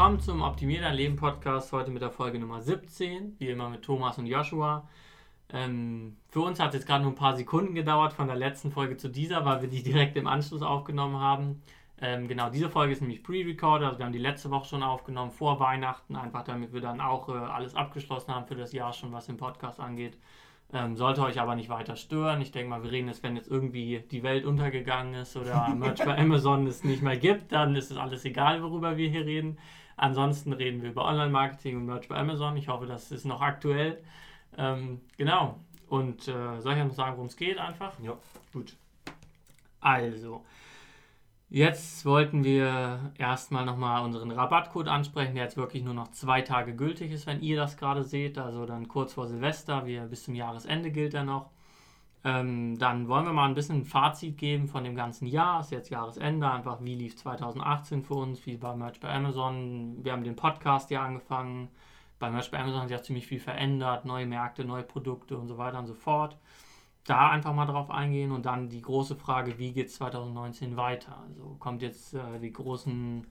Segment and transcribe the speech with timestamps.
[0.00, 1.74] willkommen zum Optimier dein Leben Podcast.
[1.74, 4.88] Heute mit der Folge Nummer 17, wie immer mit Thomas und Joshua.
[5.52, 8.72] Ähm, für uns hat es jetzt gerade nur ein paar Sekunden gedauert von der letzten
[8.72, 11.60] Folge zu dieser, weil wir die direkt im Anschluss aufgenommen haben.
[12.00, 15.32] Ähm, genau, diese Folge ist nämlich pre-recorded, also wir haben die letzte Woche schon aufgenommen,
[15.32, 19.12] vor Weihnachten, einfach damit wir dann auch äh, alles abgeschlossen haben für das Jahr schon,
[19.12, 20.16] was den Podcast angeht.
[20.72, 22.40] Ähm, sollte euch aber nicht weiter stören.
[22.40, 26.02] Ich denke mal, wir reden jetzt, wenn jetzt irgendwie die Welt untergegangen ist oder Merch
[26.02, 29.58] bei Amazon es nicht mehr gibt, dann ist es alles egal, worüber wir hier reden.
[30.00, 32.56] Ansonsten reden wir über Online-Marketing und Merch bei Amazon.
[32.56, 34.02] Ich hoffe, das ist noch aktuell.
[34.56, 35.60] Ähm, genau.
[35.88, 37.92] Und äh, soll ich noch sagen, worum es geht einfach?
[38.00, 38.16] Ja.
[38.52, 38.76] Gut.
[39.80, 40.42] Also,
[41.52, 46.76] Jetzt wollten wir erstmal nochmal unseren Rabattcode ansprechen, der jetzt wirklich nur noch zwei Tage
[46.76, 48.38] gültig ist, wenn ihr das gerade seht.
[48.38, 51.50] Also dann kurz vor Silvester, wie bis zum Jahresende gilt er noch.
[52.22, 55.60] Ähm, dann wollen wir mal ein bisschen ein Fazit geben von dem ganzen Jahr.
[55.60, 60.04] Ist jetzt Jahresende, einfach wie lief 2018 für uns, wie war Merch bei Amazon.
[60.04, 61.68] Wir haben den Podcast ja angefangen.
[62.18, 65.48] Bei Merch bei Amazon hat sich auch ziemlich viel verändert, neue Märkte, neue Produkte und
[65.48, 66.36] so weiter und so fort
[67.04, 71.18] da einfach mal drauf eingehen und dann die große Frage, wie geht es 2019 weiter?
[71.28, 73.26] Also kommt jetzt äh, die großen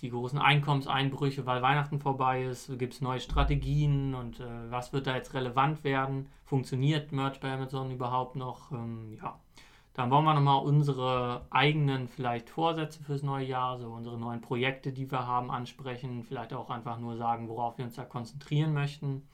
[0.00, 5.06] die großen Einkommenseinbrüche, weil Weihnachten vorbei ist, gibt es neue Strategien und äh, was wird
[5.06, 6.28] da jetzt relevant werden?
[6.44, 8.72] Funktioniert Merch bei Amazon überhaupt noch?
[8.72, 9.38] Ähm, ja,
[9.94, 14.92] dann wollen wir nochmal unsere eigenen vielleicht Vorsätze fürs neue Jahr, so unsere neuen Projekte,
[14.92, 19.28] die wir haben, ansprechen, vielleicht auch einfach nur sagen, worauf wir uns da konzentrieren möchten.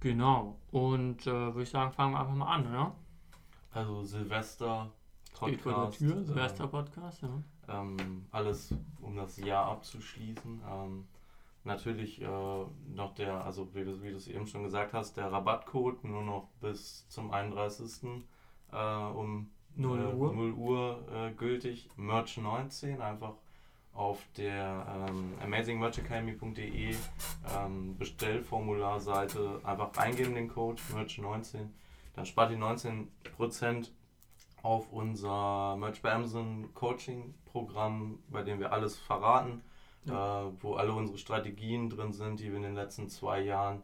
[0.00, 0.56] Genau.
[0.70, 2.92] Und äh, würde ich sagen, fangen wir einfach mal an, oder?
[3.72, 4.90] Also Silvester
[5.34, 5.50] Podcast.
[5.50, 7.28] Steht vor der Tür, Silvester ähm, Podcast, ja.
[7.68, 10.62] Ähm, alles, um das Jahr abzuschließen.
[10.70, 11.06] Ähm,
[11.64, 15.32] natürlich äh, noch der, also wie du, wie du es eben schon gesagt hast, der
[15.32, 18.24] Rabattcode nur noch bis zum 31.
[18.72, 21.88] Äh, um 0 äh, Uhr, 0 Uhr äh, gültig.
[21.96, 23.34] Merch 19, einfach
[23.92, 26.94] auf der ähm, amazingmerchacademy.de
[27.56, 31.68] ähm, Bestellformularseite einfach eingeben den Code Merch19.
[32.14, 33.88] Dann spart ihr 19%
[34.66, 39.62] auf unser Merch bei Amazon Coaching Programm, bei dem wir alles verraten,
[40.06, 40.42] ja.
[40.42, 43.82] äh, wo alle unsere Strategien drin sind, die wir in den letzten zwei Jahren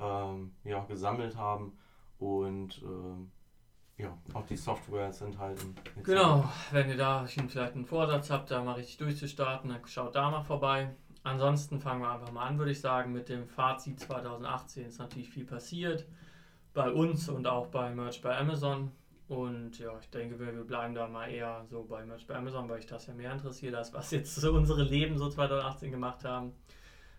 [0.00, 1.78] ähm, ja, gesammelt haben.
[2.18, 5.76] Und äh, ja, auch die Software ist enthalten.
[6.02, 10.30] Genau, wenn ihr da vielleicht einen Vorsatz habt, da mal richtig durchzustarten, dann schaut da
[10.30, 10.90] mal vorbei.
[11.22, 15.30] Ansonsten fangen wir einfach mal an, würde ich sagen, mit dem Fazit 2018 ist natürlich
[15.30, 16.06] viel passiert.
[16.72, 18.90] Bei uns und auch bei Merch bei Amazon.
[19.28, 22.68] Und ja, ich denke, wir, wir bleiben da mal eher so bei Merch bei Amazon,
[22.68, 26.24] weil ich das ja mehr interessiert, als was jetzt so unsere Leben so 2018 gemacht
[26.24, 26.52] haben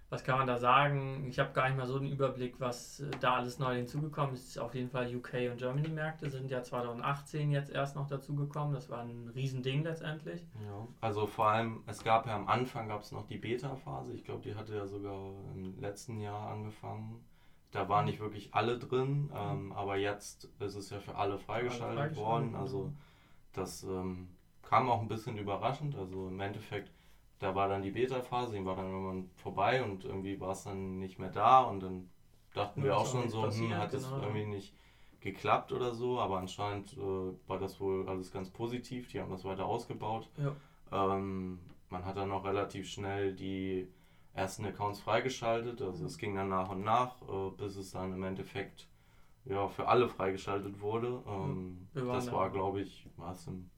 [0.09, 1.25] was kann man da sagen?
[1.27, 4.57] Ich habe gar nicht mal so den Überblick, was äh, da alles neu hinzugekommen ist.
[4.59, 8.73] Auf jeden Fall UK und Germany Märkte sind ja 2018 jetzt erst noch dazugekommen.
[8.73, 10.45] Das war ein Riesending letztendlich.
[10.63, 14.13] Ja, also vor allem, es gab ja am Anfang gab es noch die Beta-Phase.
[14.13, 17.23] Ich glaube, die hatte ja sogar im letzten Jahr angefangen.
[17.75, 21.83] Da waren nicht wirklich alle drin, ähm, aber jetzt ist es ja für alle freigeschaltet,
[21.83, 22.55] alle freigeschaltet worden.
[22.55, 22.93] Also
[23.53, 24.29] das ähm,
[24.63, 25.95] kam auch ein bisschen überraschend.
[25.95, 26.91] Also im Endeffekt
[27.39, 30.99] da war dann die Beta-Phase, die war dann irgendwann vorbei und irgendwie war es dann
[30.99, 32.09] nicht mehr da und dann
[32.53, 34.21] dachten ja, wir auch schon so, hm, hat es genau.
[34.21, 34.73] irgendwie nicht
[35.19, 36.97] geklappt oder so, aber anscheinend äh,
[37.47, 40.29] war das wohl alles ganz positiv, die haben das weiter ausgebaut.
[40.37, 40.55] Ja.
[40.91, 41.59] Ähm,
[41.89, 43.87] man hat dann auch relativ schnell die
[44.35, 46.06] ersten Accounts freigeschaltet, also mhm.
[46.06, 48.88] es ging dann nach und nach, äh, bis es dann im Endeffekt
[49.46, 51.22] ja, für alle freigeschaltet wurde.
[51.28, 53.69] Ähm, das war, glaube ich, war es im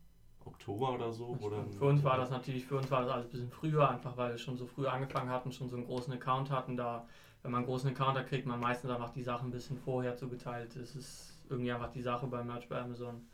[0.46, 1.38] Oktober oder so.
[1.42, 4.16] Oder für uns war das natürlich, für uns war das alles ein bisschen früher, einfach
[4.18, 6.78] weil wir schon so früh angefangen hatten, schon so einen großen Account hatten.
[6.78, 7.06] Da,
[7.44, 10.16] wenn man einen großen Account hat, kriegt man meistens einfach die Sachen ein bisschen vorher
[10.16, 10.76] zugeteilt.
[10.76, 13.28] Das ist irgendwie einfach die Sache bei Merch bei Amazon.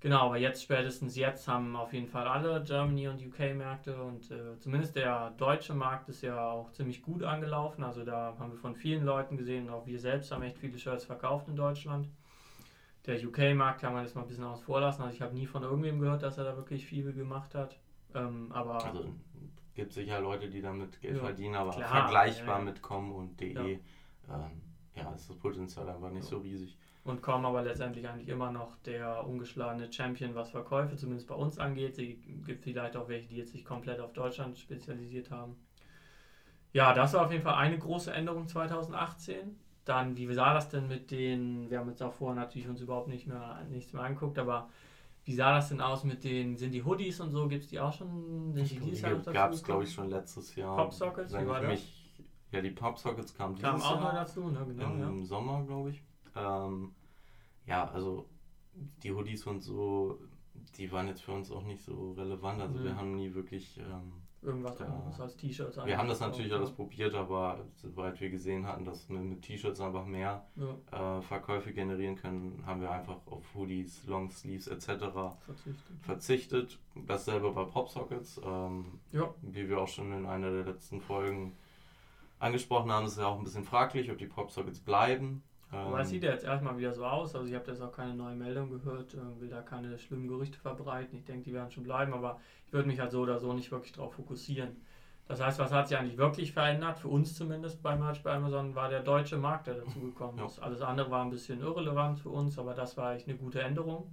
[0.00, 4.30] Genau, aber jetzt spätestens jetzt haben auf jeden Fall alle Germany und UK Märkte und
[4.30, 7.82] äh, zumindest der deutsche Markt ist ja auch ziemlich gut angelaufen.
[7.82, 11.04] Also da haben wir von vielen Leuten gesehen, auch wir selbst haben echt viele Shirts
[11.04, 12.08] verkauft in Deutschland.
[13.06, 15.02] Der UK-Markt kann man jetzt mal ein bisschen außen vor lassen.
[15.02, 17.76] Also ich habe nie von irgendwem gehört, dass er da wirklich viel gemacht hat.
[18.14, 19.04] Ähm, aber also
[19.78, 22.64] gibt sicher Leute, die damit Geld ja, verdienen, aber klar, vergleichbar ja, ja.
[22.64, 23.62] mit com und de, ja.
[23.62, 24.60] Ähm,
[24.96, 26.76] ja, ist das Potenzial einfach nicht so riesig.
[27.08, 31.58] Und com aber letztendlich eigentlich immer noch der ungeschlagene Champion, was Verkäufe zumindest bei uns
[31.58, 31.98] angeht.
[31.98, 35.56] Es gibt vielleicht auch welche, die jetzt sich komplett auf Deutschland spezialisiert haben.
[36.72, 39.56] Ja, das war auf jeden Fall eine große Änderung 2018.
[39.86, 43.08] Dann, wie sah das denn mit den, wir haben jetzt auch vorher natürlich uns überhaupt
[43.08, 44.68] nicht mehr, nichts mehr angeguckt, aber
[45.24, 47.80] wie sah das denn aus mit den, sind die Hoodies und so, gibt es die
[47.80, 48.52] auch schon?
[48.52, 50.76] Sind die, die gab es, glaube ich, schon letztes Jahr.
[50.76, 51.80] Popsockets, wie war das?
[52.52, 54.12] ja, die Popsockets kamen dieses Kam auch Jahr.
[54.12, 54.66] noch dazu, ne?
[54.68, 54.92] genau.
[54.92, 55.24] Im ja.
[55.24, 56.02] Sommer, glaube ich.
[56.38, 56.92] Ähm,
[57.66, 58.28] ja, also
[59.02, 60.18] die Hoodies und so,
[60.76, 62.60] die waren jetzt für uns auch nicht so relevant.
[62.60, 62.84] Also mhm.
[62.84, 64.12] wir haben nie wirklich ähm,
[64.42, 64.86] irgendwas ja.
[64.86, 65.84] anderes als T-Shirts.
[65.84, 69.80] Wir haben das natürlich alles probiert, aber soweit wir gesehen hatten, dass wir mit T-Shirts
[69.80, 71.18] einfach mehr ja.
[71.18, 74.86] äh, Verkäufe generieren können, haben wir einfach auf Hoodies, Longsleeves etc.
[75.40, 75.84] verzichtet.
[76.02, 76.78] verzichtet.
[77.06, 78.40] Dasselbe bei Popsockets.
[78.44, 79.34] Ähm, ja.
[79.42, 81.56] Wie wir auch schon in einer der letzten Folgen
[82.38, 85.42] angesprochen haben, ist ja auch ein bisschen fraglich, ob die Popsockets bleiben.
[85.70, 87.34] Aber es ähm, sieht ja jetzt erstmal wieder so aus.
[87.34, 90.58] Also ich habe jetzt auch keine neue Meldung gehört, äh, will da keine schlimmen Gerüchte
[90.58, 91.18] verbreiten.
[91.18, 93.70] Ich denke, die werden schon bleiben, aber ich würde mich halt so oder so nicht
[93.70, 94.76] wirklich darauf fokussieren.
[95.26, 98.74] Das heißt, was hat sich eigentlich wirklich verändert, für uns zumindest bei Merch bei Amazon,
[98.74, 100.56] war der deutsche Markt, der dazugekommen ist.
[100.56, 100.62] Ja.
[100.62, 104.10] Alles andere war ein bisschen irrelevant für uns, aber das war echt eine gute Änderung.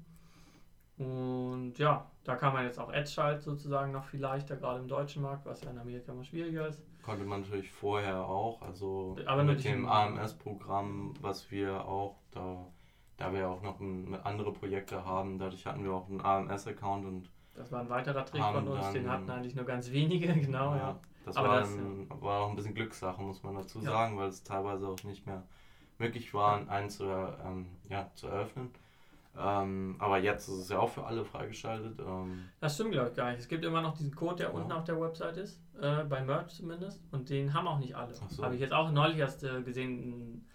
[0.97, 4.87] Und ja, da kann man jetzt auch Ads schalten sozusagen noch viel leichter, gerade im
[4.87, 6.81] deutschen Markt, was ja in Amerika immer schwieriger ist.
[7.03, 12.65] Konnte man natürlich vorher auch, also Aber mit dem AMS-Programm, was wir auch da,
[13.17, 17.29] da wir auch noch ein, andere Projekte haben, dadurch hatten wir auch einen AMS-Account und
[17.55, 20.71] das war ein weiterer Trick von uns, dann, den hatten eigentlich nur ganz wenige, genau,
[20.71, 20.77] ja.
[20.77, 20.99] ja.
[21.25, 22.21] Das, war, das ein, ja.
[22.21, 25.43] war auch ein bisschen Glückssache, muss man dazu sagen, weil es teilweise auch nicht mehr
[25.97, 28.71] möglich war, einen zu, ähm, ja, zu eröffnen.
[29.37, 31.99] Ähm, aber jetzt ist es ja auch für alle freigeschaltet.
[31.99, 32.45] Ähm.
[32.59, 33.39] Das stimmt, glaube ich, gar nicht.
[33.39, 34.53] Es gibt immer noch diesen Code, der ja.
[34.53, 37.01] unten auf der Website ist, äh, bei Merch zumindest.
[37.11, 38.13] Und den haben auch nicht alle.
[38.13, 38.43] So.
[38.43, 40.47] Habe ich jetzt auch neulich erst äh, gesehen.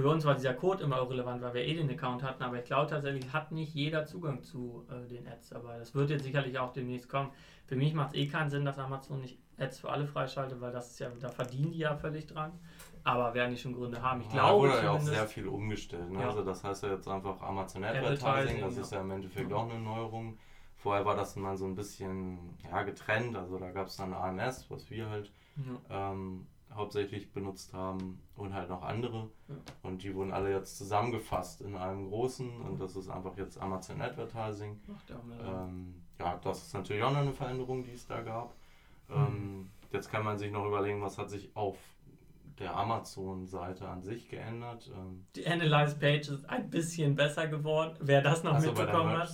[0.00, 2.40] Für uns war dieser Code immer irrelevant, weil wir eh den Account hatten.
[2.44, 5.52] Aber ich glaube tatsächlich, hat nicht jeder Zugang zu äh, den Ads.
[5.54, 7.32] Aber das wird jetzt sicherlich auch demnächst kommen.
[7.66, 10.70] Für mich macht es eh keinen Sinn, dass Amazon nicht Ads für alle freischaltet, weil
[10.70, 12.52] das ist ja, da verdienen die ja völlig dran.
[13.02, 14.20] Aber werden die schon Gründe haben.
[14.20, 14.68] Ich glaube.
[14.68, 16.12] Da wurde ja auch sehr viel umgestellt.
[16.12, 16.20] Ne?
[16.20, 16.28] Ja.
[16.28, 19.80] Also das heißt ja jetzt einfach Amazon Advertising, das ist ja im Endeffekt auch eine
[19.80, 20.38] Neuerung.
[20.76, 23.36] Vorher war das mal so ein bisschen ja, getrennt.
[23.36, 25.32] Also da gab es dann AMS, was wir halt
[25.90, 26.12] ja.
[26.12, 29.30] ähm, hauptsächlich benutzt haben und halt noch andere.
[29.48, 29.54] Ja.
[29.82, 34.00] Und die wurden alle jetzt zusammengefasst in einem großen und das ist einfach jetzt Amazon
[34.00, 34.80] Advertising.
[35.44, 38.54] Ähm, ja, das ist natürlich auch noch eine Veränderung, die es da gab.
[39.08, 39.14] Mhm.
[39.14, 41.76] Ähm, jetzt kann man sich noch überlegen, was hat sich auf
[42.58, 44.90] der Amazon-Seite an sich geändert.
[44.92, 45.26] Ähm.
[45.36, 49.30] Die Analyze-Page ist ein bisschen besser geworden, wer das noch also mitbekommen hat.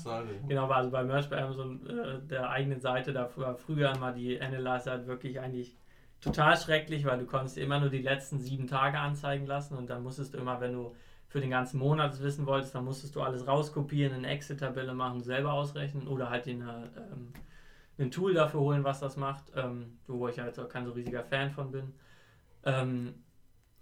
[0.47, 4.41] Genau, also bei Merch bei Amazon äh, der eigenen Seite, da war früher mal die
[4.41, 5.77] Analyze halt wirklich eigentlich
[6.25, 10.03] total schrecklich, weil du konntest immer nur die letzten sieben Tage anzeigen lassen und dann
[10.03, 10.95] musstest du immer, wenn du
[11.29, 15.53] für den ganzen Monat wissen wolltest, dann musstest du alles rauskopieren, eine Excel-Tabelle machen, selber
[15.53, 17.33] ausrechnen oder halt den, ähm,
[17.99, 21.25] ein Tool dafür holen, was das macht, ähm, wo ich halt auch kein so riesiger
[21.25, 21.93] Fan von bin.
[22.65, 23.15] Ähm,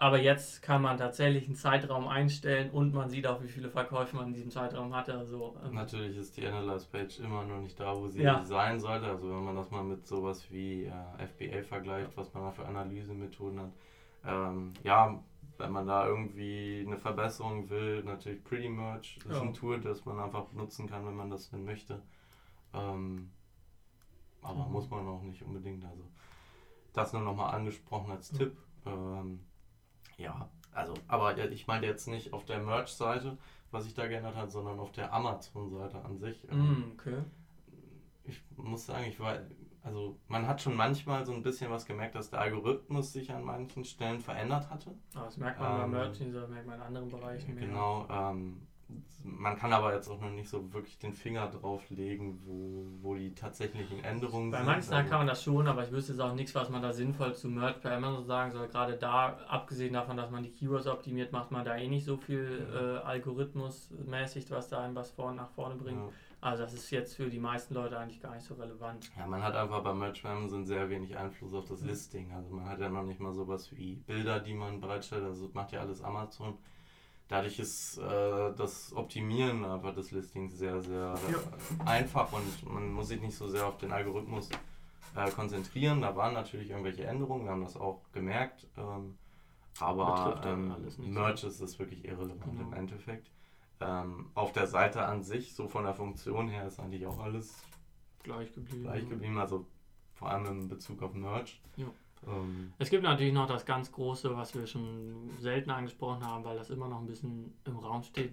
[0.02, 4.16] aber jetzt kann man tatsächlich einen Zeitraum einstellen und man sieht auch, wie viele Verkäufe
[4.16, 5.16] man in diesem Zeitraum hatte.
[5.16, 8.44] Also, ähm Natürlich ist die Analyze-Page immer noch nicht da, wo sie ja.
[8.44, 9.06] sein sollte.
[9.06, 12.66] Also wenn man das mal mit sowas wie äh, FBA vergleicht, was man da für
[12.66, 13.72] Analysemethoden hat.
[14.26, 15.22] Ähm, ja,
[15.58, 19.40] wenn man da irgendwie eine Verbesserung will, natürlich Pretty Merge ist ja.
[19.40, 22.02] ein Tool, das man einfach nutzen kann, wenn man das denn möchte.
[22.74, 23.30] Ähm,
[24.42, 24.72] aber mhm.
[24.72, 25.84] muss man auch nicht unbedingt.
[25.84, 26.02] Also
[26.92, 28.38] das nur nochmal angesprochen als mhm.
[28.38, 28.56] Tipp.
[28.84, 29.38] Ähm,
[30.18, 33.36] ja, also, aber ich meine jetzt nicht auf der Merch-Seite,
[33.70, 36.42] was sich da geändert hat, sondern auf der Amazon-Seite an sich.
[36.50, 37.22] Mm, okay.
[38.24, 39.38] Ich muss sagen, ich war,
[39.82, 43.42] also man hat schon manchmal so ein bisschen was gemerkt, dass der Algorithmus sich an
[43.42, 44.94] manchen Stellen verändert hatte.
[45.14, 47.56] Aber das merkt man ähm, bei Merch, das merkt man in anderen Bereichen.
[47.56, 48.66] Genau, ähm,
[49.24, 53.14] man kann aber jetzt auch noch nicht so wirklich den Finger drauf legen, wo, wo
[53.14, 54.66] die tatsächlichen Änderungen Bei sind.
[54.66, 56.82] Bei manchen also, kann man das schon, aber ich wüsste jetzt auch nichts, was man
[56.82, 58.68] da sinnvoll zu Merch bei Amazon sagen soll.
[58.68, 62.16] Gerade da, abgesehen davon, dass man die Keywords optimiert, macht man da eh nicht so
[62.16, 66.00] viel äh, algorithmusmäßig, was da einem was vor nach vorne bringt.
[66.00, 66.10] Ja.
[66.40, 69.12] Also das ist jetzt für die meisten Leute eigentlich gar nicht so relevant.
[69.16, 72.32] Ja, man hat einfach bei Merch Amazon sehr wenig Einfluss auf das Listing.
[72.32, 75.22] Also man hat ja noch nicht mal sowas wie Bilder, die man bereitstellt.
[75.22, 76.58] Also macht ja alles Amazon
[77.28, 81.84] dadurch ist äh, das Optimieren einfach des Listings sehr, sehr ja.
[81.86, 84.50] einfach und man muss sich nicht so sehr auf den Algorithmus
[85.16, 86.00] äh, konzentrieren.
[86.00, 88.66] Da waren natürlich irgendwelche Änderungen, wir haben das auch gemerkt.
[88.76, 89.16] Ähm,
[89.80, 92.68] aber ähm, Merch ist das wirklich irrelevant genau.
[92.68, 93.30] im Endeffekt.
[93.80, 97.62] Ähm, auf der Seite an sich, so von der Funktion her, ist eigentlich auch alles
[98.22, 98.84] gleich geblieben.
[98.84, 99.66] Gleich geblieben, also
[100.14, 101.60] vor allem in Bezug auf Merch.
[101.76, 101.86] Ja.
[102.26, 106.56] Ähm, es gibt natürlich noch das ganz Große, was wir schon selten angesprochen haben, weil
[106.56, 108.32] das immer noch ein bisschen im Raum steht,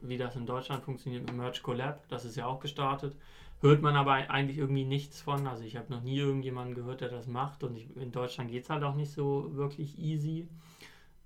[0.00, 2.06] wie das in Deutschland funktioniert mit Merch Collab.
[2.08, 3.16] Das ist ja auch gestartet.
[3.60, 5.46] Hört man aber eigentlich irgendwie nichts von.
[5.46, 8.64] Also ich habe noch nie irgendjemanden gehört, der das macht und ich, in Deutschland geht
[8.64, 10.48] es halt auch nicht so wirklich easy.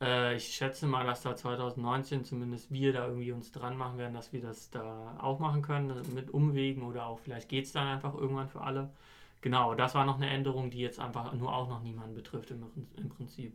[0.01, 4.15] Äh, ich schätze mal, dass da 2019 zumindest wir da irgendwie uns dran machen werden,
[4.15, 7.87] dass wir das da auch machen können mit Umwegen oder auch vielleicht geht es dann
[7.87, 8.91] einfach irgendwann für alle.
[9.45, 12.65] Genau, das war noch eine Änderung, die jetzt einfach nur auch noch niemanden betrifft im,
[12.97, 13.55] im Prinzip.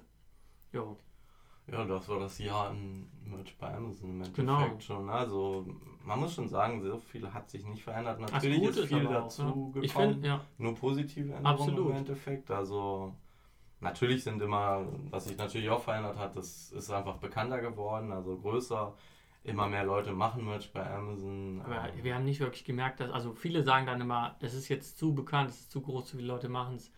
[0.72, 0.96] Jo.
[1.66, 4.80] Ja, das war das Jahr im Merch bei Amazon im Endeffekt Genau.
[4.80, 5.10] schon.
[5.10, 5.66] Also
[6.06, 8.20] man muss schon sagen, so viel hat sich nicht verändert.
[8.20, 9.50] Natürlich Gute ist viel aber auch, dazu ja.
[9.50, 9.84] gekommen.
[9.84, 10.46] Ich finde, ja.
[10.60, 11.90] Nur positive Änderungen Absolut.
[11.90, 12.52] im Endeffekt.
[12.52, 13.16] Also
[13.80, 18.38] natürlich sind immer, was sich natürlich auch verändert hat, das ist einfach bekannter geworden, also
[18.38, 18.94] größer.
[19.50, 21.62] Immer mehr Leute machen Merch bei Amazon.
[21.66, 24.68] Aber Ähm, wir haben nicht wirklich gemerkt, dass, also viele sagen dann immer, das ist
[24.70, 26.92] jetzt zu bekannt, es ist zu groß, zu viele Leute machen es.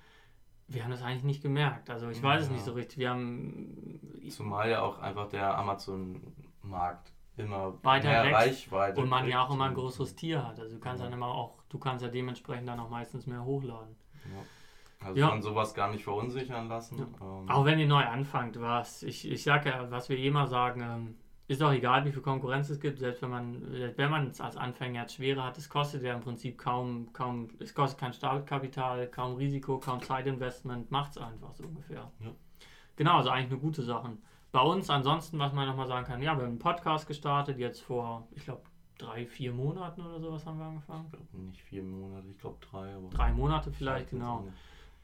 [0.67, 1.89] Wir haben das eigentlich nicht gemerkt.
[1.89, 2.53] Also ich weiß es Ja.
[2.53, 2.97] nicht so richtig.
[2.99, 9.27] Wir haben Zumal ja auch einfach der Amazon-Markt immer Weiter mehr wächst Reichweite und man
[9.27, 10.59] ja auch immer ein größeres Tier hat.
[10.59, 11.05] Also du kannst Ja.
[11.09, 13.95] dann immer auch, du kannst ja dementsprechend dann auch meistens mehr hochladen.
[14.25, 14.43] Ja.
[15.07, 15.29] Also Ja.
[15.29, 16.99] von sowas gar nicht verunsichern lassen.
[16.99, 17.05] Ja.
[17.21, 20.45] Ähm, Auch wenn ihr neu anfangt, was ich, ich sage ja, was wir eh immer
[20.47, 21.15] sagen, ähm,
[21.51, 24.39] ist auch egal, wie viel Konkurrenz es gibt, selbst wenn man, selbst wenn man es
[24.39, 28.13] als Anfänger jetzt schwerer hat, es kostet ja im Prinzip kaum, kaum, es kostet kein
[28.13, 32.09] Startkapital, kaum Risiko, kaum Zeitinvestment, macht es einfach so ungefähr.
[32.21, 32.31] Ja.
[32.95, 34.17] Genau, also eigentlich eine gute Sache.
[34.53, 37.81] Bei uns ansonsten, was man nochmal sagen kann, ja, wir haben einen Podcast gestartet, jetzt
[37.81, 38.61] vor, ich glaube,
[38.97, 41.05] drei, vier Monaten oder sowas haben wir angefangen.
[41.05, 42.95] Ich glaube nicht vier Monate, ich glaube drei.
[43.11, 44.47] Drei Monate vielleicht, genau.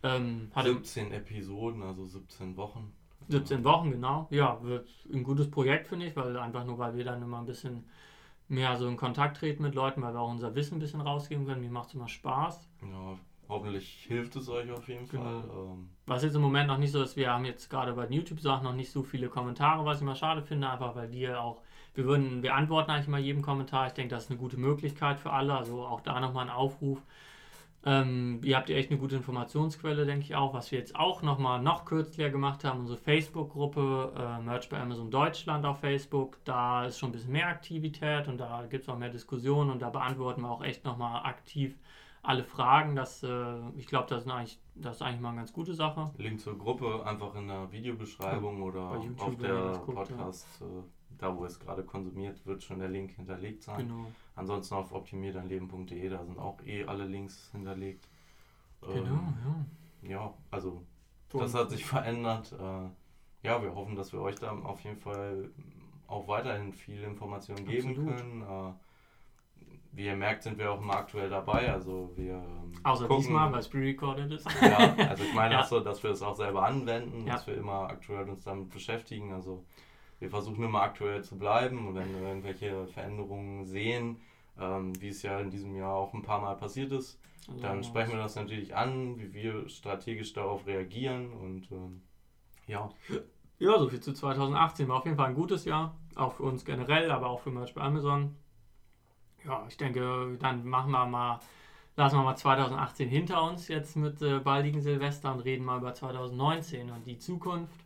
[0.03, 2.93] Ähm, hatte 17 Episoden, also 17 Wochen.
[3.29, 4.27] 17 Wochen, genau.
[4.29, 7.45] Ja, wird ein gutes Projekt, finde ich, weil einfach nur, weil wir dann immer ein
[7.45, 7.85] bisschen
[8.47, 11.45] mehr so in Kontakt treten mit Leuten, weil wir auch unser Wissen ein bisschen rausgeben
[11.45, 11.61] können.
[11.61, 12.69] Mir macht es immer Spaß.
[12.81, 13.17] Ja,
[13.49, 15.23] hoffentlich hilft es euch auf jeden Genau.
[15.23, 15.43] Fall.
[15.73, 18.13] Ähm, Was jetzt im Moment noch nicht so ist, wir haben jetzt gerade bei den
[18.13, 21.61] YouTube-Sachen noch nicht so viele Kommentare, was ich immer schade finde, einfach weil wir auch,
[21.95, 23.87] wir würden, wir antworten eigentlich mal jedem Kommentar.
[23.87, 25.53] Ich denke, das ist eine gute Möglichkeit für alle.
[25.55, 27.01] Also auch da nochmal ein Aufruf.
[27.85, 30.53] Ähm, ihr habt ja echt eine gute Informationsquelle, denke ich auch.
[30.53, 35.09] Was wir jetzt auch nochmal noch kürzlicher gemacht haben, unsere Facebook-Gruppe äh, Merch bei Amazon
[35.11, 36.37] Deutschland auf Facebook.
[36.43, 39.81] Da ist schon ein bisschen mehr Aktivität und da gibt es auch mehr Diskussionen und
[39.81, 41.77] da beantworten wir auch echt nochmal aktiv
[42.23, 42.95] alle Fragen.
[42.95, 46.11] Das, äh, ich glaube, das, ist eigentlich- das ist eigentlich mal eine ganz gute Sache.
[46.17, 50.15] Link zur Gruppe einfach in der Videobeschreibung oder auf ihr der guckt, ja.
[50.15, 50.65] Podcast, äh,
[51.17, 53.87] da wo es gerade konsumiert wird, schon der Link hinterlegt sein.
[53.87, 54.11] Genau.
[54.35, 58.07] Ansonsten auf optimierdein-leben.de, da sind auch eh alle Links hinterlegt.
[58.81, 59.65] Genau, Ähm,
[60.03, 60.09] ja.
[60.09, 60.83] ja, also
[61.29, 62.51] Für das hat sich verändert.
[62.53, 65.49] Äh, ja, wir hoffen, dass wir euch da auf jeden Fall
[66.07, 68.15] auch weiterhin viel Informationen geben Absolut.
[68.17, 68.41] können.
[68.43, 68.73] Äh,
[69.93, 71.71] wie ihr merkt, sind wir auch immer aktuell dabei.
[71.73, 74.47] Also wir ähm, Außer gucken- diesmal, weil es pre-recorded ist.
[74.61, 75.61] ja, also ich meine Ja.
[75.61, 77.33] auch so, dass wir es auch selber anwenden, Ja.
[77.33, 79.33] dass wir immer aktuell uns damit beschäftigen.
[79.33, 79.63] Also
[80.19, 84.21] wir versuchen immer aktuell zu bleiben und wenn wir irgendwelche Veränderungen sehen,
[84.59, 87.83] ähm, wie es ja in diesem Jahr auch ein paar Mal passiert ist, Also, dann
[87.83, 92.01] sprechen wir das natürlich an, wie wir strategisch darauf reagieren und ähm,
[92.67, 92.89] ja,
[93.59, 94.87] Ja, so viel zu 2018.
[94.87, 95.95] War auf jeden Fall ein gutes Jahr.
[96.15, 98.35] Auch für uns generell, aber auch für Merch bei Amazon.
[99.45, 101.39] Ja, ich denke, dann machen wir mal,
[101.95, 105.93] lassen wir mal 2018 hinter uns jetzt mit äh, baldigen Silvester und reden mal über
[105.93, 107.85] 2019 und die Zukunft.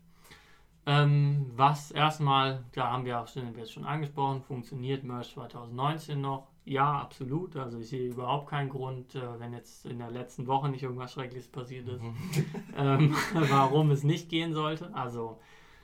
[0.86, 6.48] Ähm, was erstmal, da haben wir auch schon, wir schon angesprochen, funktioniert Merch 2019 noch?
[6.66, 7.56] Ja, absolut.
[7.56, 11.14] Also ich sehe überhaupt keinen Grund, äh, wenn jetzt in der letzten Woche nicht irgendwas
[11.14, 12.02] Schreckliches passiert ist,
[12.78, 14.94] ähm, warum es nicht gehen sollte.
[14.96, 15.40] Also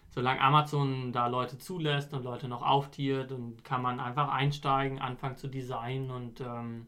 [0.09, 5.35] solange Amazon da Leute zulässt und Leute noch auftiert, dann kann man einfach einsteigen, anfangen
[5.35, 6.87] zu designen und ähm,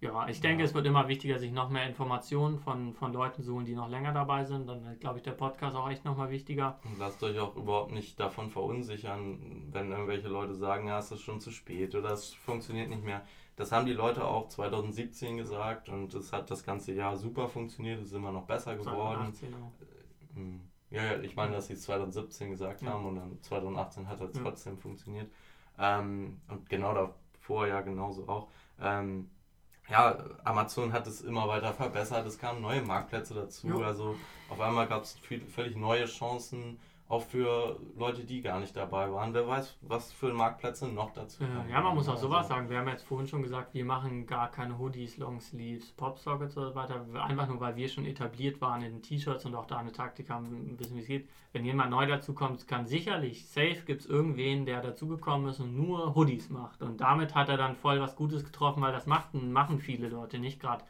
[0.00, 0.68] ja, ich denke, Ja.
[0.68, 4.12] es wird immer wichtiger, sich noch mehr Informationen von, von Leuten suchen, die noch länger
[4.12, 4.66] dabei sind.
[4.66, 6.78] Dann glaube ich, der Podcast auch echt nochmal wichtiger.
[6.84, 11.20] Und lasst euch auch überhaupt nicht davon verunsichern, wenn irgendwelche Leute sagen, ja, es ist
[11.22, 13.22] schon zu spät oder es funktioniert nicht mehr.
[13.56, 18.00] Das haben die Leute auch 2017 gesagt und es hat das ganze Jahr super funktioniert,
[18.00, 19.32] es ist immer noch besser geworden.
[19.34, 19.72] 2018 auch.
[20.34, 20.60] Hm.
[20.88, 22.92] Ja, ja, ich meine, dass sie es 2017 gesagt Ja.
[22.92, 24.42] haben und dann 2018 hat es Ja.
[24.42, 25.30] trotzdem funktioniert.
[25.78, 28.48] Ähm, und genau davor ja genauso auch.
[28.80, 29.30] Ähm,
[29.90, 33.86] ja, Amazon hat es immer weiter verbessert, es kamen neue Marktplätze dazu, Ja.
[33.86, 34.16] also
[34.48, 35.16] auf einmal gab es
[35.54, 36.78] völlig neue Chancen,
[37.10, 39.34] auch für Leute, die gar nicht dabei waren.
[39.34, 41.68] Wer weiß, was für Marktplätze noch dazu kommen.
[41.68, 42.70] Äh, Ja, man muss auch Also, sowas sagen.
[42.70, 46.74] Wir haben jetzt vorhin schon gesagt, wir machen gar keine Hoodies, Longsleeves, Popsockets oder so
[46.76, 47.04] weiter.
[47.14, 50.30] Einfach nur, weil wir schon etabliert waren in den T-Shirts und auch da eine Taktik
[50.30, 51.28] haben, wissen, wie es geht.
[51.52, 55.76] Wenn jemand neu dazu kommt, kann sicherlich, safe gibt es irgendwen, der dazugekommen ist und
[55.76, 56.80] nur Hoodies macht.
[56.80, 60.38] Und damit hat er dann voll was Gutes getroffen, weil das machten, machen viele Leute
[60.38, 60.60] nicht.
[60.60, 60.84] Gerade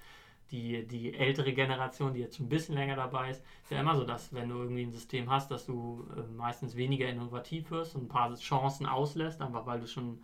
[0.50, 3.97] die, die ältere Generation, die jetzt schon ein bisschen länger dabei ist, ist ja immer
[3.97, 7.95] so, dass wenn du irgendwie ein System hast, dass du äh, meistens weniger innovativ wirst
[7.95, 10.23] und ein paar Chancen auslässt, einfach weil du schon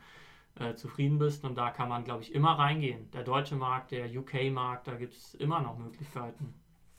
[0.59, 1.45] äh, zufrieden bist.
[1.45, 3.11] Und da kann man, glaube ich, immer reingehen.
[3.13, 6.55] Der deutsche Markt, der UK-Markt, da gibt es immer noch Möglichkeiten.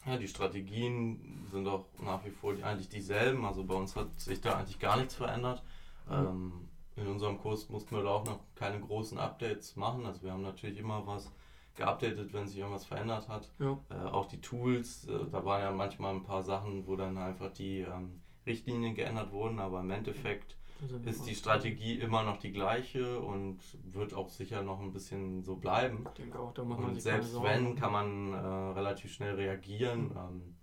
[0.06, 3.46] Ja, die Strategien sind auch nach wie vor eigentlich dieselben.
[3.46, 5.64] Also bei uns hat sich da eigentlich gar nichts verändert.
[6.08, 6.14] Mhm.
[6.14, 10.06] Ähm, in unserem Kurs mussten wir da auch noch keine großen Updates machen.
[10.06, 11.32] Also wir haben natürlich immer was
[11.78, 13.52] geupdatet, wenn sich irgendwas verändert hat.
[13.60, 13.80] Ja.
[13.90, 17.52] Äh, auch die Tools, äh, da waren ja manchmal ein paar Sachen, wo dann einfach
[17.54, 22.52] die ähm, Richtlinien geändert wurden, aber im Endeffekt also ist die Strategie immer noch die
[22.52, 23.60] gleiche und
[23.92, 26.06] wird auch sicher noch ein bisschen so bleiben.
[26.06, 30.12] Ich denke auch, da muss man und selbst wenn, kann man äh, relativ schnell reagieren.
[30.16, 30.56] Ähm,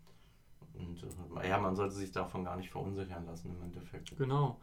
[0.74, 1.02] und
[1.42, 4.16] äh, ja, man sollte sich davon gar nicht verunsichern lassen im Endeffekt.
[4.16, 4.60] Genau.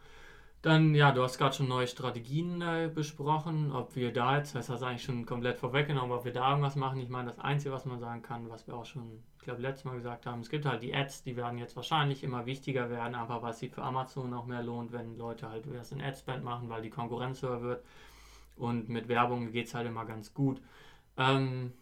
[0.62, 4.70] Dann, ja, du hast gerade schon neue Strategien äh, besprochen, ob wir da jetzt, das
[4.70, 7.00] hast du eigentlich schon komplett vorweggenommen, ob wir da irgendwas machen.
[7.00, 9.86] Ich meine, das Einzige, was man sagen kann, was wir auch schon, ich glaube, letztes
[9.86, 13.16] Mal gesagt haben, es gibt halt die Ads, die werden jetzt wahrscheinlich immer wichtiger werden,
[13.16, 16.70] aber was sie für Amazon auch mehr lohnt, wenn Leute halt erst in Adspend machen,
[16.70, 17.84] weil die Konkurrenz höher wird.
[18.56, 20.62] Und mit Werbung geht es halt immer ganz gut.
[21.18, 21.74] Ähm,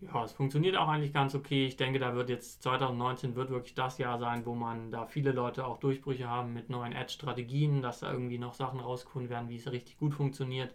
[0.00, 1.66] ja, es funktioniert auch eigentlich ganz okay.
[1.66, 5.32] Ich denke, da wird jetzt 2019 wird wirklich das Jahr sein, wo man da viele
[5.32, 9.56] Leute auch Durchbrüche haben mit neuen Ad-Strategien, dass da irgendwie noch Sachen rausgefunden werden, wie
[9.56, 10.74] es richtig gut funktioniert.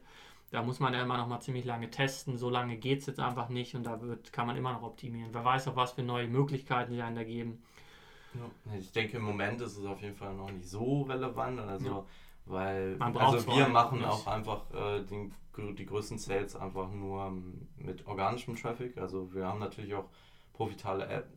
[0.51, 2.38] Da muss man ja immer noch mal ziemlich lange testen.
[2.38, 5.29] So lange geht es jetzt einfach nicht und da wird, kann man immer noch optimieren.
[5.34, 7.63] Wer weiß auch, was für neue Möglichkeiten die einen da geben.
[8.36, 11.60] Ja, ich denke, im Moment ist es auf jeden Fall noch nicht so relevant.
[11.62, 12.05] Also ja.
[12.46, 14.08] Weil also wir machen nicht.
[14.08, 15.34] auch einfach äh, den,
[15.75, 17.34] die größten Sales einfach nur
[17.78, 18.98] mit organischem Traffic.
[18.98, 20.10] Also wir haben natürlich auch
[20.54, 21.28] profitable, Ad,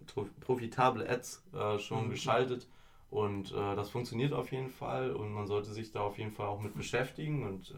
[0.40, 2.10] profitable Ads äh, schon mhm.
[2.10, 2.68] geschaltet
[3.10, 6.46] und äh, das funktioniert auf jeden Fall und man sollte sich da auf jeden Fall
[6.46, 7.74] auch mit beschäftigen und äh,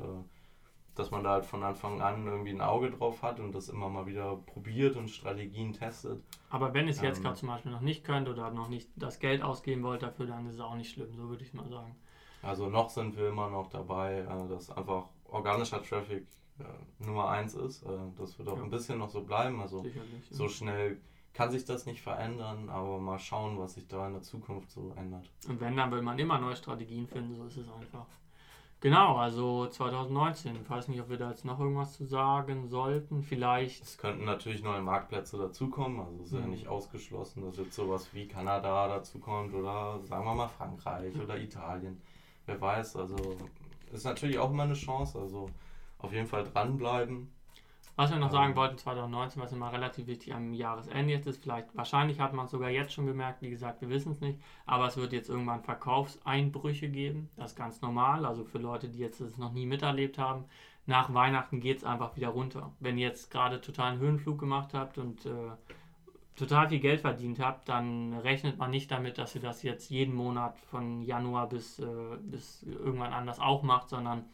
[0.97, 3.89] dass man da halt von Anfang an irgendwie ein Auge drauf hat und das immer
[3.89, 6.23] mal wieder probiert und Strategien testet.
[6.51, 9.19] Aber wenn es jetzt ähm, gerade zum Beispiel noch nicht könnt oder noch nicht das
[9.19, 11.97] Geld ausgeben wollt dafür, dann ist es auch nicht schlimm, so würde ich mal sagen.
[12.43, 16.27] Also noch sind wir immer noch dabei, äh, dass einfach organischer Traffic
[16.59, 17.83] äh, Nummer eins ist.
[17.83, 18.63] Äh, das wird auch ja.
[18.63, 19.61] ein bisschen noch so bleiben.
[19.61, 19.85] Also
[20.31, 20.99] so schnell
[21.33, 24.93] kann sich das nicht verändern, aber mal schauen, was sich da in der Zukunft so
[24.97, 25.31] ändert.
[25.49, 28.07] Und wenn, dann will man immer neue Strategien finden, so ist es einfach.
[28.81, 30.57] Genau, also 2019.
[30.57, 33.23] Ich weiß nicht, ob wir da jetzt noch irgendwas zu sagen sollten.
[33.23, 33.83] Vielleicht.
[33.83, 36.01] Es könnten natürlich neue Marktplätze dazukommen.
[36.01, 36.41] Also es ist mhm.
[36.41, 41.39] ja nicht ausgeschlossen, dass jetzt sowas wie Kanada dazukommt oder sagen wir mal Frankreich oder
[41.39, 42.01] Italien
[42.47, 43.17] wer weiß, also
[43.93, 45.51] ist natürlich auch immer eine Chance, also
[45.99, 47.33] auf jeden Fall dranbleiben.
[47.97, 51.43] Was wir noch sagen ähm, wollten, 2019, was immer relativ wichtig am Jahresende jetzt ist,
[51.43, 54.39] vielleicht, wahrscheinlich hat man es sogar jetzt schon gemerkt, wie gesagt, wir wissen es nicht,
[54.65, 59.01] aber es wird jetzt irgendwann Verkaufseinbrüche geben, das ist ganz normal, also für Leute, die
[59.01, 60.45] jetzt es noch nie miterlebt haben,
[60.87, 62.73] nach Weihnachten geht es einfach wieder runter.
[62.81, 65.51] Wenn ihr jetzt gerade totalen Höhenflug gemacht habt und äh,
[66.41, 70.15] total viel Geld verdient habt, dann rechnet man nicht damit, dass ihr das jetzt jeden
[70.15, 71.85] Monat von Januar bis, äh,
[72.21, 74.25] bis irgendwann anders auch macht, sondern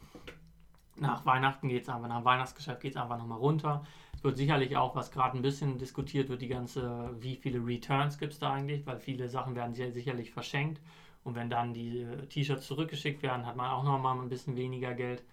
[0.97, 3.85] nach Weihnachten geht es einfach, nach Weihnachtsgeschäft geht es einfach nochmal runter.
[4.15, 8.19] Es wird sicherlich auch, was gerade ein bisschen diskutiert wird, die ganze, wie viele Returns
[8.19, 10.81] gibt es da eigentlich, weil viele Sachen werden sehr sicherlich verschenkt.
[11.25, 15.25] Und wenn dann die T-Shirts zurückgeschickt werden, hat man auch nochmal ein bisschen weniger Geld.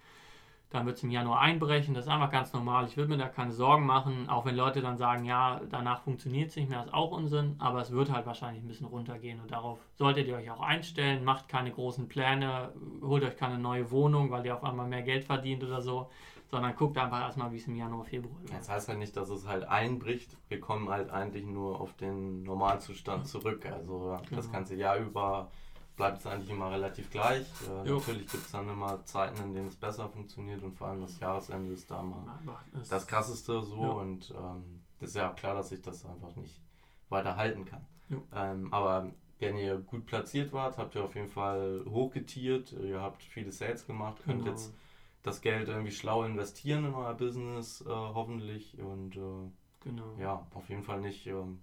[0.74, 1.94] Dann wird es im Januar einbrechen.
[1.94, 2.86] Das ist einfach ganz normal.
[2.86, 6.50] Ich würde mir da keine Sorgen machen, auch wenn Leute dann sagen, ja, danach funktioniert
[6.50, 7.54] es nicht mehr, ist auch Unsinn.
[7.60, 11.22] Aber es wird halt wahrscheinlich ein bisschen runtergehen und darauf solltet ihr euch auch einstellen.
[11.22, 15.24] Macht keine großen Pläne, holt euch keine neue Wohnung, weil ihr auf einmal mehr Geld
[15.24, 16.10] verdient oder so,
[16.50, 18.52] sondern guckt einfach erstmal, wie es im Januar, Februar wird.
[18.58, 20.36] Das heißt ja nicht, dass es halt einbricht.
[20.48, 23.64] Wir kommen halt eigentlich nur auf den Normalzustand zurück.
[23.66, 24.36] Also genau.
[24.36, 25.52] das ganze Jahr über
[25.96, 27.46] bleibt es eigentlich immer relativ gleich.
[27.68, 31.02] Äh, natürlich gibt es dann immer Zeiten, in denen es besser funktioniert und vor allem
[31.02, 32.24] das Jahresende ist da mal
[32.72, 33.88] das, das krasseste so ja.
[33.90, 36.60] und ähm, das ist ja klar, dass ich das einfach nicht
[37.08, 37.86] weiter halten kann.
[38.34, 43.22] Ähm, aber wenn ihr gut platziert wart, habt ihr auf jeden Fall hochgetiert, ihr habt
[43.22, 44.50] viele Sales gemacht, könnt genau.
[44.50, 44.74] jetzt
[45.22, 50.14] das Geld irgendwie schlau investieren in euer Business, äh, hoffentlich und äh, genau.
[50.18, 51.26] ja, auf jeden Fall nicht.
[51.26, 51.60] Ähm,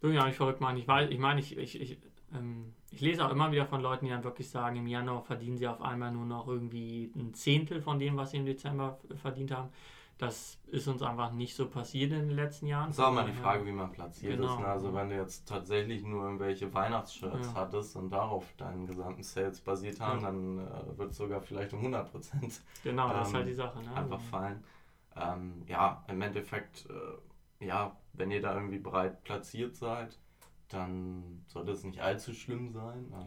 [0.00, 0.76] Bin ja nicht verrückt, Mann.
[0.76, 1.98] Ich weiß, ich meine, ich, ich, ich
[2.34, 5.56] ähm, ich lese auch immer wieder von Leuten, die dann wirklich sagen, im Januar verdienen
[5.56, 9.52] sie auf einmal nur noch irgendwie ein Zehntel von dem, was sie im Dezember verdient
[9.52, 9.68] haben.
[10.18, 12.88] Das ist uns einfach nicht so passiert in den letzten Jahren.
[12.88, 14.52] Das ist auch mal die Frage, wie man platziert genau.
[14.52, 14.60] ist.
[14.60, 14.66] Ne?
[14.66, 17.54] Also wenn du jetzt tatsächlich nur irgendwelche Weihnachtsshirts ja.
[17.54, 20.26] hattest und darauf deinen gesamten Sales basiert haben, ja.
[20.26, 23.54] dann äh, wird es sogar vielleicht um 100 Prozent genau, ähm, das ist halt die
[23.54, 23.80] Sache.
[23.80, 23.94] Ne?
[23.94, 24.62] einfach fallen.
[25.16, 30.18] Ähm, ja, im Endeffekt, äh, ja, wenn ihr da irgendwie breit platziert seid,
[30.70, 33.12] dann sollte es nicht allzu schlimm sein.
[33.12, 33.20] Ja.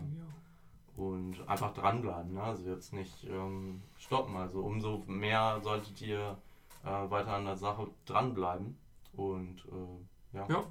[0.95, 2.33] Und einfach dranbleiben.
[2.33, 2.41] Ne?
[2.43, 4.35] Also jetzt nicht ähm, stoppen.
[4.35, 6.37] Also umso mehr solltet ihr
[6.83, 8.77] äh, weiter an der Sache dranbleiben.
[9.13, 10.47] Und äh, ja.
[10.49, 10.63] Ja,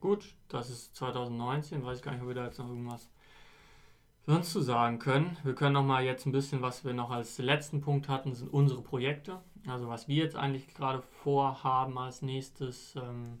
[0.00, 0.34] gut.
[0.48, 1.84] Das ist 2019.
[1.84, 3.08] Weiß ich gar nicht, ob wir da jetzt noch irgendwas
[4.26, 5.36] sonst zu sagen können.
[5.42, 8.52] Wir können noch mal jetzt ein bisschen, was wir noch als letzten Punkt hatten, sind
[8.52, 9.40] unsere Projekte.
[9.66, 12.96] Also was wir jetzt eigentlich gerade vorhaben als nächstes.
[12.96, 13.38] Ähm,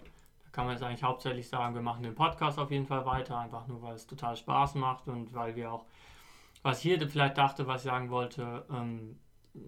[0.54, 3.66] kann man jetzt eigentlich hauptsächlich sagen, wir machen den Podcast auf jeden Fall weiter, einfach
[3.66, 5.84] nur weil es total Spaß macht und weil wir auch,
[6.62, 9.18] was ich hier vielleicht dachte, was ich sagen wollte, ähm,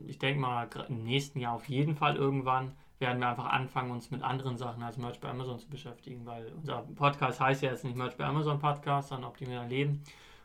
[0.06, 4.10] ich denke mal, im nächsten Jahr auf jeden Fall irgendwann werden wir einfach anfangen, uns
[4.10, 7.84] mit anderen Sachen als Merch bei Amazon zu beschäftigen, weil unser Podcast heißt ja jetzt
[7.84, 10.02] nicht Merch bei Amazon Podcast, sondern Optimieren Leben.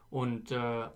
[0.09, 0.87] Und äh,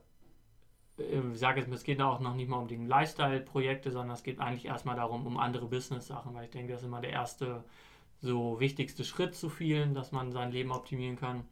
[0.98, 4.40] ich sage jetzt, es geht auch noch nicht mal um die Lifestyle-Projekte, sondern es geht
[4.40, 7.64] eigentlich erstmal darum, um andere Business-Sachen, weil ich denke, das ist immer der erste,
[8.26, 11.46] so wichtigste Schritt zu vielen, dass man sein Leben optimieren kann.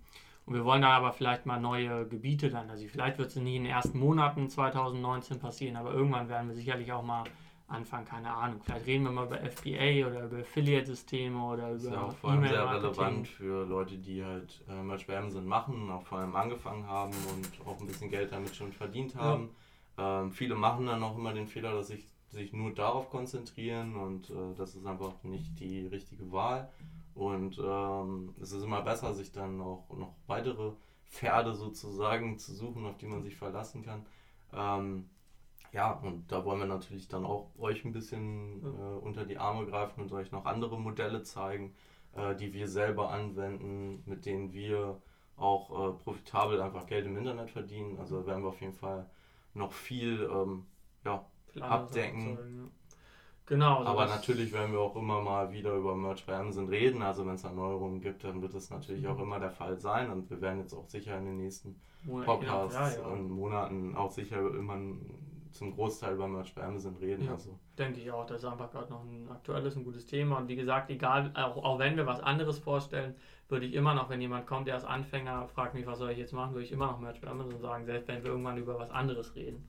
[0.45, 2.69] Und wir wollen da aber vielleicht mal neue Gebiete dann.
[2.69, 6.55] Also vielleicht wird es nie in den ersten Monaten 2019 passieren, aber irgendwann werden wir
[6.55, 7.23] sicherlich auch mal
[7.67, 8.59] anfangen, keine Ahnung.
[8.62, 11.73] Vielleicht reden wir mal über FBA oder über Affiliate-Systeme oder über.
[11.73, 15.47] Das ist ja auch vor allem sehr relevant für Leute, die halt äh, bei Amazon
[15.47, 19.49] machen, auch vor allem angefangen haben und auch ein bisschen Geld damit schon verdient haben.
[19.97, 20.21] Ja.
[20.21, 24.30] Ähm, viele machen dann auch immer den Fehler, dass sich sich nur darauf konzentrieren und
[24.30, 26.69] äh, das ist einfach nicht die richtige Wahl.
[27.15, 30.72] Und ähm, es ist immer besser, sich dann auch noch weitere
[31.10, 34.06] Pferde sozusagen zu suchen, auf die man sich verlassen kann.
[34.52, 35.10] Ähm,
[35.72, 39.65] ja, und da wollen wir natürlich dann auch euch ein bisschen äh, unter die Arme
[39.67, 41.74] greifen und euch noch andere Modelle zeigen,
[42.15, 45.00] äh, die wir selber anwenden, mit denen wir
[45.38, 47.98] auch äh, profitabel einfach Geld im Internet verdienen.
[48.00, 49.08] Also werden wir auf jeden Fall
[49.54, 50.65] noch viel ähm,
[51.06, 51.26] ja,
[51.62, 52.36] abdecken.
[52.36, 52.63] Sagen, ja.
[53.46, 53.84] Genau.
[53.84, 57.02] So Aber natürlich werden wir auch immer mal wieder über Merch bei Amazon reden.
[57.02, 59.10] Also wenn es Erneuerungen gibt, dann wird das natürlich mhm.
[59.10, 60.10] auch immer der Fall sein.
[60.12, 61.76] Und wir werden jetzt auch sicher in den nächsten
[62.26, 63.08] Podcasts ja, ja.
[63.08, 64.78] und Monaten auch sicher immer
[65.52, 67.26] zum Großteil über Merch bei Amazon reden.
[67.26, 67.58] Ja, also.
[67.78, 70.38] Denke ich auch, das ist einfach gerade noch ein aktuelles, ein gutes Thema.
[70.38, 73.16] Und wie gesagt, egal, auch, auch wenn wir was anderes vorstellen,
[73.50, 76.18] würde ich immer noch, wenn jemand kommt, der als Anfänger fragt mich, was soll ich
[76.18, 78.80] jetzt machen, würde ich immer noch Merch bei Amazon sagen, selbst wenn wir irgendwann über
[78.80, 79.68] was anderes reden.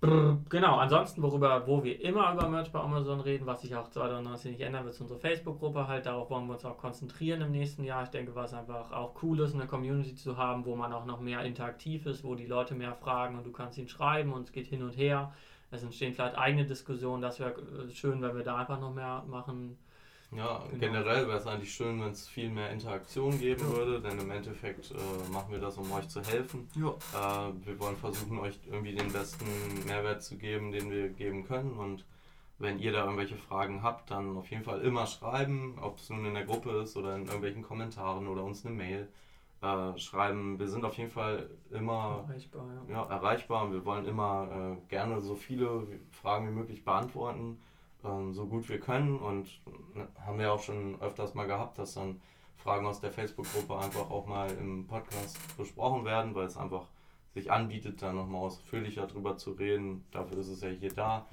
[0.00, 4.52] Genau, ansonsten, worüber, wo wir immer über Merch bei Amazon reden, was sich auch 2019
[4.52, 6.04] nicht ändern wird, ist unsere Facebook-Gruppe halt.
[6.04, 8.02] Darauf wollen wir uns auch konzentrieren im nächsten Jahr.
[8.02, 11.20] Ich denke, was einfach auch cool ist, eine Community zu haben, wo man auch noch
[11.20, 14.52] mehr interaktiv ist, wo die Leute mehr fragen und du kannst ihnen schreiben und es
[14.52, 15.32] geht hin und her.
[15.70, 17.22] Es entstehen vielleicht eigene Diskussionen.
[17.22, 19.78] Das wäre äh, schön, wenn wir da einfach noch mehr machen
[20.32, 20.78] ja, genau.
[20.78, 23.76] generell wäre es eigentlich schön, wenn es viel mehr Interaktion geben ja.
[23.76, 26.68] würde, denn im Endeffekt äh, machen wir das, um euch zu helfen.
[26.74, 26.90] Ja.
[26.90, 29.46] Äh, wir wollen versuchen, euch irgendwie den besten
[29.86, 31.72] Mehrwert zu geben, den wir geben können.
[31.72, 32.04] Und
[32.58, 36.24] wenn ihr da irgendwelche Fragen habt, dann auf jeden Fall immer schreiben, ob es nun
[36.24, 39.08] in der Gruppe ist oder in irgendwelchen Kommentaren oder uns eine Mail
[39.62, 40.58] äh, schreiben.
[40.58, 42.94] Wir sind auf jeden Fall immer erreichbar, ja.
[42.94, 47.58] ja erreichbar und wir wollen immer äh, gerne so viele Fragen wie möglich beantworten
[48.06, 49.60] ähm, so gut wir können und
[49.94, 52.20] ne, haben wir auch schon öfters mal gehabt, dass dann
[52.56, 56.88] Fragen aus der Facebook-Gruppe einfach auch mal im Podcast besprochen werden, weil es einfach
[57.34, 60.04] sich anbietet, da nochmal ausführlicher drüber zu reden.
[60.10, 61.28] Dafür ist es ja hier da,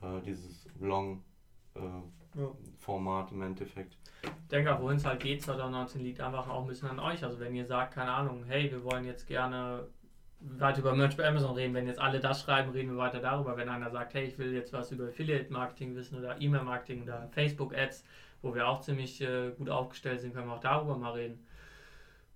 [0.00, 3.36] äh, dieses Long-Format äh, ja.
[3.36, 3.98] im Endeffekt.
[4.22, 7.22] Ich denke auch, wohin es halt geht, 2019 liegt einfach auch ein bisschen an euch.
[7.24, 9.88] Also wenn ihr sagt, keine Ahnung, hey, wir wollen jetzt gerne
[10.40, 11.74] weiter über Merch bei Amazon reden.
[11.74, 13.56] Wenn jetzt alle das schreiben, reden wir weiter darüber.
[13.56, 18.04] Wenn einer sagt, hey, ich will jetzt was über Affiliate-Marketing wissen oder E-Mail-Marketing oder Facebook-Ads,
[18.42, 21.44] wo wir auch ziemlich äh, gut aufgestellt sind, können wir auch darüber mal reden.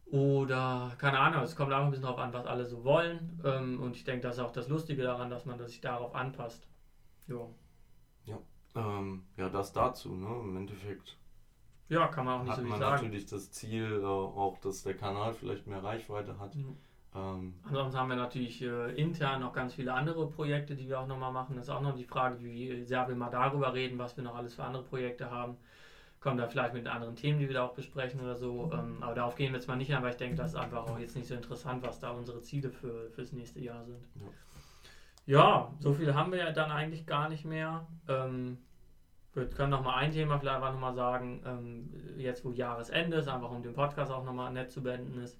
[0.06, 3.40] Oder, keine Ahnung, es kommt auch ein bisschen darauf an, was alle so wollen.
[3.44, 6.68] Ähm, und ich denke, das ist auch das Lustige daran, dass man sich darauf anpasst.
[7.28, 7.54] Jo.
[8.24, 8.38] Ja,
[8.74, 10.40] ähm, ja, das dazu, ne?
[10.42, 11.16] Im Endeffekt.
[11.88, 12.82] Ja, kann man auch nicht so viel sagen.
[12.82, 16.56] Hat man natürlich das Ziel, äh, auch dass der Kanal vielleicht mehr Reichweite hat.
[16.56, 16.76] Mhm
[17.14, 21.06] ähm, Ansonsten haben wir natürlich äh, intern noch ganz viele andere Projekte, die wir auch
[21.06, 21.56] nochmal machen.
[21.56, 24.34] Das ist auch noch die Frage, wie sehr wir mal darüber reden, was wir noch
[24.34, 25.56] alles für andere Projekte haben.
[26.20, 28.70] Kommen da vielleicht mit anderen Themen, die wir da auch besprechen oder so.
[28.72, 30.86] Ähm, aber darauf gehen wir jetzt mal nicht ein, weil ich denke, das ist einfach
[30.86, 34.02] auch jetzt nicht so interessant, was da unsere Ziele für fürs nächste Jahr sind.
[35.26, 37.86] Ja, ja so viel haben wir ja dann eigentlich gar nicht mehr.
[38.08, 38.56] Ähm,
[39.34, 43.28] wir können noch mal ein Thema vielleicht einfach nochmal sagen, ähm, jetzt wo Jahresende ist,
[43.28, 45.38] einfach um den Podcast auch nochmal nett zu beenden ist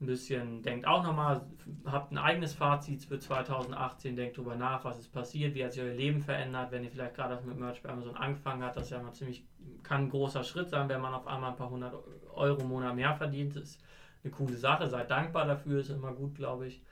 [0.00, 1.46] ein bisschen, denkt auch nochmal,
[1.86, 5.82] habt ein eigenes Fazit für 2018, denkt drüber nach, was ist passiert, wie hat sich
[5.82, 9.02] euer Leben verändert, wenn ihr vielleicht gerade mit Merch bei Amazon angefangen habt, das ja
[9.02, 9.46] mal ziemlich,
[9.82, 11.94] kann ein großer Schritt sein, wenn man auf einmal ein paar hundert
[12.34, 13.80] Euro im Monat mehr verdient, das ist
[14.22, 16.82] eine coole Sache, seid dankbar dafür, ist immer gut, glaube ich.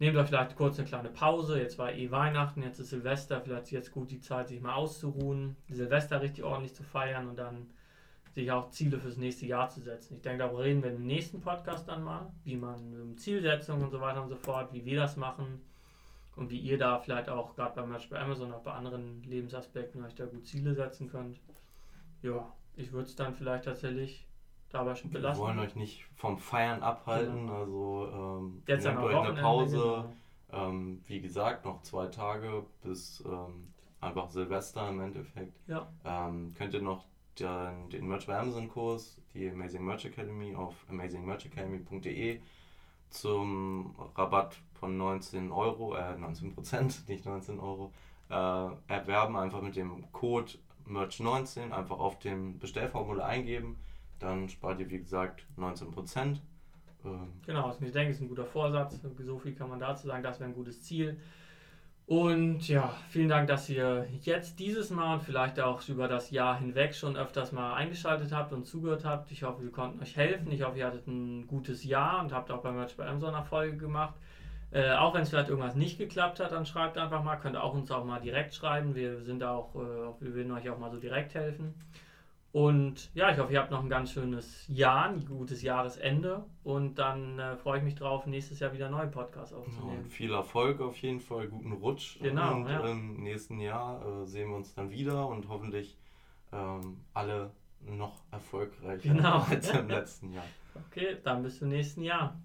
[0.00, 3.64] Nehmt euch vielleicht kurz eine kleine Pause, jetzt war eh Weihnachten, jetzt ist Silvester, vielleicht
[3.64, 7.70] ist jetzt gut die Zeit, sich mal auszuruhen, Silvester richtig ordentlich zu feiern und dann
[8.34, 10.16] sich auch Ziele fürs nächste Jahr zu setzen.
[10.16, 14.00] Ich denke, darüber reden wir im nächsten Podcast dann mal, wie man Zielsetzungen und so
[14.00, 15.60] weiter und so fort, wie wir das machen
[16.36, 20.02] und wie ihr da vielleicht auch gerade beim Match bei Amazon auch bei anderen Lebensaspekten
[20.04, 21.40] euch da gut Ziele setzen könnt.
[22.22, 24.26] Ja, ich würde es dann vielleicht tatsächlich
[24.70, 25.42] dabei schon belassen.
[25.42, 27.60] Wir wollen euch nicht vom Feiern abhalten, genau.
[27.60, 29.76] also ähm, Jetzt nehmt euch eine Pause.
[30.50, 30.68] Genau.
[30.68, 35.58] Ähm, wie gesagt, noch zwei Tage bis ähm, einfach Silvester im Endeffekt.
[35.66, 35.88] Ja.
[36.04, 37.04] Ähm, könnt ihr noch
[37.38, 42.40] den, den Merch bei Amazon Kurs, die Amazing Merch Academy auf amazingmerchacademy.de
[43.10, 47.92] zum Rabatt von 19 Euro, äh 19 Prozent, nicht 19 Euro,
[48.30, 48.34] äh,
[48.88, 49.36] erwerben.
[49.36, 50.52] Einfach mit dem Code
[50.88, 53.76] Merch19 einfach auf dem Bestellformular eingeben.
[54.18, 56.42] Dann spart ihr, wie gesagt, 19 Prozent.
[57.04, 59.00] Ähm, genau, ich denke, es ist ein guter Vorsatz.
[59.18, 60.22] So viel kann man dazu sagen.
[60.22, 61.18] Das wäre ein gutes Ziel.
[62.12, 66.58] Und ja, vielen Dank, dass ihr jetzt dieses Mal und vielleicht auch über das Jahr
[66.58, 69.30] hinweg schon öfters mal eingeschaltet habt und zugehört habt.
[69.32, 70.52] Ich hoffe, wir konnten euch helfen.
[70.52, 73.78] Ich hoffe, ihr hattet ein gutes Jahr und habt auch beim Merch bei Amazon Erfolge
[73.78, 74.12] gemacht.
[74.72, 77.36] Äh, auch wenn es vielleicht irgendwas nicht geklappt hat, dann schreibt einfach mal.
[77.36, 78.94] Könnt auch uns auch mal direkt schreiben.
[78.94, 79.78] Wir sind auch, äh,
[80.20, 81.72] wir würden euch auch mal so direkt helfen.
[82.52, 86.44] Und ja, ich hoffe, ihr habt noch ein ganz schönes Jahr, ein gutes Jahresende.
[86.62, 90.00] Und dann äh, freue ich mich drauf, nächstes Jahr wieder einen neuen Podcast aufzunehmen.
[90.04, 92.18] und viel Erfolg auf jeden Fall, guten Rutsch.
[92.20, 92.80] Genau, Und ja.
[92.86, 95.96] im nächsten Jahr äh, sehen wir uns dann wieder und hoffentlich
[96.52, 99.38] ähm, alle noch erfolgreicher Genau.
[99.50, 100.44] als im letzten Jahr.
[100.90, 102.38] Okay, dann bis zum nächsten Jahr.